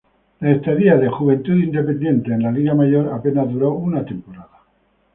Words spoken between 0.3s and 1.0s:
La estadía